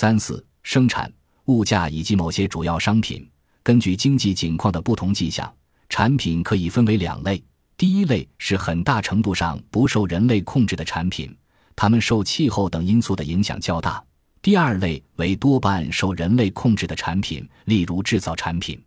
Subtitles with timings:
[0.00, 1.12] 三四生产
[1.44, 3.30] 物价以及某些主要商品，
[3.62, 5.54] 根据经济景况的不同迹象，
[5.90, 7.44] 产品可以分为两类。
[7.76, 11.36] 第一类是很大程度上不受人类控制的产品，
[11.76, 14.02] 它们受气候等因素的影响较大。
[14.40, 18.82] 第二类为多半受人类控制的产品，例如制造产品。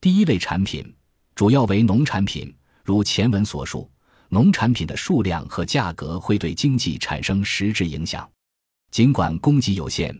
[0.00, 0.90] 第一类产品
[1.34, 2.50] 主要为农产品，
[2.82, 3.90] 如前文所述，
[4.30, 8.26] 农产品的数量和价格会对经济产生实质影响。
[8.90, 10.18] 尽管供给有限，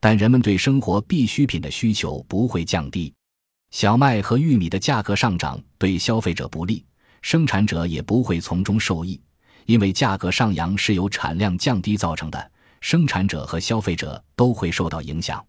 [0.00, 3.12] 但人们对生活必需品的需求不会降低。
[3.70, 6.84] 小麦和玉米的价格上涨对消费者不利。
[7.22, 9.20] 生产者也不会从中受益，
[9.66, 15.44] 因为价格上扬是由产量降低造成的，生产者和消费者都会受到影响。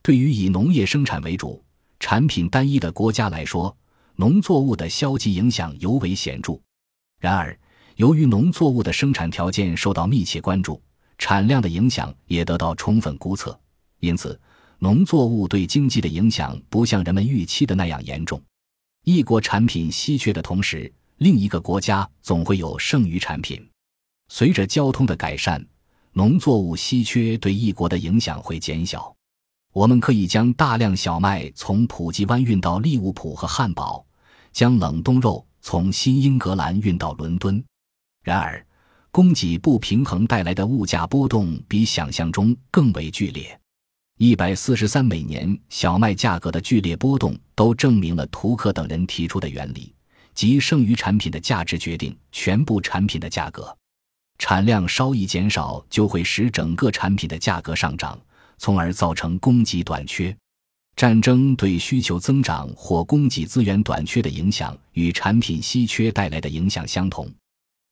[0.00, 1.60] 对于以农业生产为主、
[1.98, 3.76] 产品单一的国家来说，
[4.14, 6.56] 农作物的消极影响尤为显著。
[7.20, 7.58] 然而，
[7.96, 10.80] 由于农作物的生产条件受到密切关注，
[11.18, 13.58] 产量的影响也得到充分估测，
[14.00, 14.38] 因此，
[14.78, 18.40] 农作物对经济的影响不像人们预期的那样严重。
[19.04, 23.66] 一国产品稀缺的同时，另一个国家总会有剩余产品。
[24.28, 25.64] 随着交通的改善，
[26.12, 29.14] 农作物稀缺对一国的影响会减小。
[29.72, 34.04] 我们可以将大量小麦从普吉湾运到利物浦和汉堡，
[34.52, 37.62] 将冷冻肉从新英格兰运到伦敦。
[38.22, 38.64] 然而，
[39.10, 43.58] 供给不平衡带来的物价波动比想象中更为剧烈。
[44.20, 49.94] 一百四十三每年小麦价格的剧烈波动，都证明了图克等人提出的原理。
[50.34, 53.72] 即剩余产品的价值决定全部产品的价格，
[54.36, 58.20] 产量稍一减少就会使整个产品的价格上涨，
[58.56, 60.36] 从而造成供给短缺。
[60.96, 67.32] 战争对需求增长或供给资源短缺的影响与产品稀缺带来的影响相同。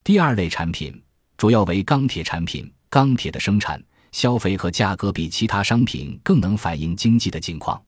[0.02, 1.00] 第二类产品
[1.36, 3.80] 主要为钢铁产品，钢铁的生产、
[4.12, 7.82] 消费和价格比其他商品更能反映经济的境况，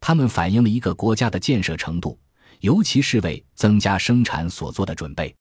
[0.00, 2.18] 它们反映了一个国家的建设程度。
[2.60, 5.34] 尤其是为增加生产所做的准备，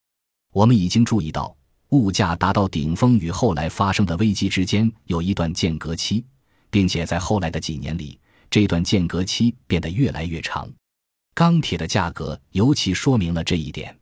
[0.51, 1.55] 我们已经注意到，
[1.89, 6.25] 物价达到顶峰与后来发生的危机之间有一段间隔期，
[6.69, 10.69] 并且在后来的几年里，这段间隔期变得越来越长。
[11.33, 13.97] 钢铁的价格尤其说明了这一点。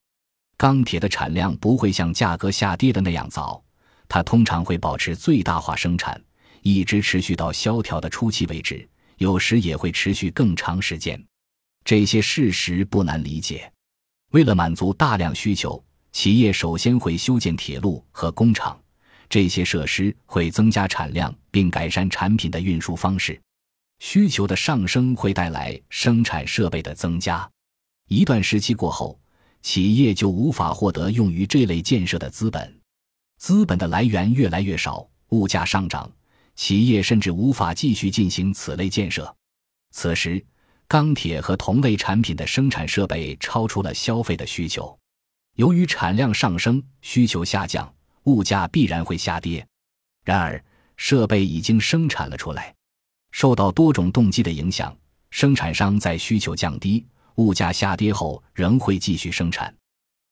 [0.57, 3.63] 钢铁的产量不会像价格下跌的那样早，
[4.13, 6.22] 它通常会保持最大化生产，
[6.63, 8.85] 一直持续到萧条的初期为止，
[9.19, 11.17] 有时也会持续更长时间。
[11.85, 13.71] 这些事实不难理解。
[14.33, 18.77] 为了满足大量需求，企业首先会修建铁路和工厂，
[19.29, 23.41] 这些设施会增加产量并改善产品的运输方式。
[24.00, 27.50] 需求的上升会带来生产设备的增加。
[28.09, 29.17] 一段时期过后，
[29.61, 32.81] 企业就无法获得用于这类建设的资本，
[33.41, 36.07] 资本的来源越来越少，物价上涨，
[36.53, 39.35] 企业甚至无法继续进行此类建设。
[39.90, 40.46] 此时。
[40.88, 44.96] 钢铁和同类产品的生产设备超出了消费的需求，
[45.56, 47.91] 由于产量上升，需求下降，
[48.25, 49.66] 物价必然会下跌。
[50.25, 50.62] 然而，
[50.97, 52.75] 设备已经生产了出来，
[53.31, 54.96] 受到多种动机的影响，
[55.30, 59.74] 生产商在需求降低、物价下跌后仍会继续生产。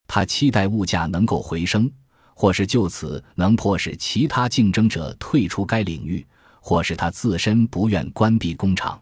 [0.08, 1.90] 他期待物价能够回升，
[2.40, 6.26] 或是就此能迫使其他竞争者退出该领域，
[6.62, 8.98] 或是他自身不愿关闭工厂。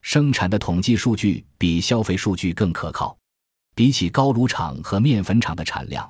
[0.00, 3.18] 生产的统计数据比消费数据更可靠。
[3.74, 6.08] 比起高炉厂和面粉厂的产量，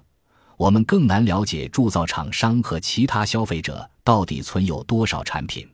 [0.58, 5.66] 我们更难了解铸造厂商和其他消费者到底存有多少产品。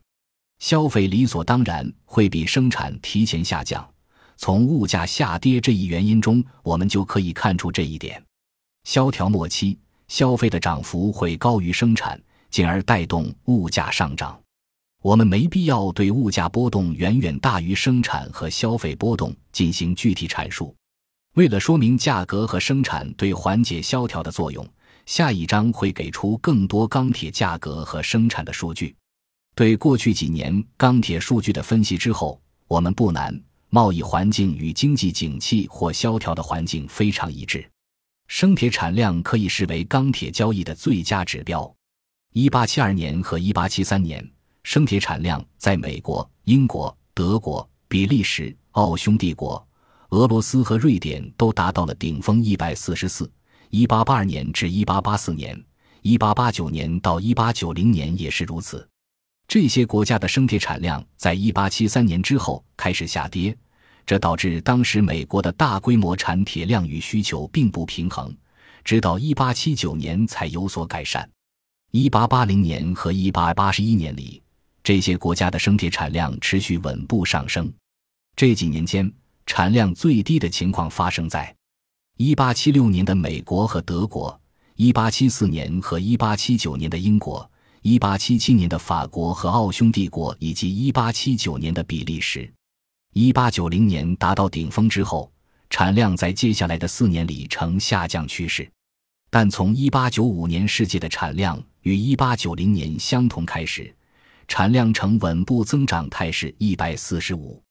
[0.60, 3.84] 消费理所当然会比生产提前下降。
[4.36, 8.22] 从物价下跌这一原因中，我们就可以看出这一点。
[8.84, 9.76] 萧条末期，
[10.14, 12.16] 消费的涨幅会高于生产，
[12.48, 14.40] 进而带动物价上涨。
[15.02, 20.72] 我们没必要对物价波动远远大于生产和消费波动进行具体阐述。
[21.34, 24.64] 为了说明价格和生产对缓解萧条的作用，
[25.04, 28.94] 下一章会给出更多钢铁价格和生产的数据。
[29.56, 33.36] 对过去几年钢铁数据的分析之后，我们不难：
[33.68, 37.68] 贸易环境与经济景气或萧条的环境非常一致。
[38.36, 41.72] 生铁产量可以视为钢铁交易的最佳指标。
[42.32, 44.28] 一八七二年和一八七三年。
[44.64, 49.64] 生铁产量在美国、英国、德国、比利时、奥匈帝国、
[50.08, 53.30] 俄罗斯和瑞典都达到了顶峰，一百四十四。
[53.70, 55.56] 一八八二年至一八八四年，
[56.02, 58.84] 一八八九年到一八九零年也是如此。
[59.46, 63.56] 这些国家的生铁产量在一八七三年之后开始下跌，
[64.06, 68.34] 这导致当时美国的大规模产铁量与需求并不平衡，
[68.84, 71.28] 直到一八七九年才有所改善。
[71.90, 74.40] 一八八零年和一八八十一年里。
[74.82, 77.72] 这些国家的生铁产量持续稳步上升。
[78.36, 79.10] 这几年间，
[79.46, 81.56] 产量最低的情况发生在
[82.18, 84.38] 1876年的美国和德国
[84.76, 87.50] ，1874年和1879年的英国
[87.84, 92.52] ，1877年的法国和奥匈帝国，以及1879年的比利时。
[93.14, 95.32] 1890年达到顶峰之后，
[95.70, 98.70] 产量在接下来的四年里呈下降趋势，
[99.30, 103.94] 但从1895年世界的产量与1890年相同开始。
[104.46, 107.62] 产量呈稳步增长态势，一百四十五。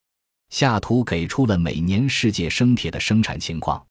[0.49, 3.85] 下图给出了每年世界生铁的生产情况。